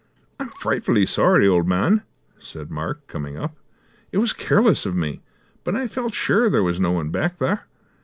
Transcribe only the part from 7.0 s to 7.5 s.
back